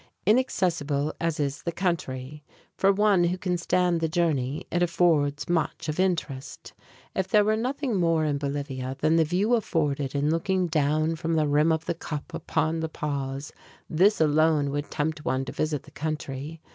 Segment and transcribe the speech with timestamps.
[0.25, 2.43] Inaccessible as is the country,
[2.75, 6.73] for one who can stand the journey it affords much of interest.
[7.15, 11.35] If there were nothing more in Bolivia than the view afforded in looking down from
[11.35, 13.51] the rim of the cup upon La Paz,
[13.87, 16.59] this alone would tempt one to visit the country.